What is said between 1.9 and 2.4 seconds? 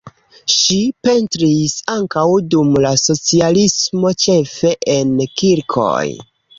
ankaŭ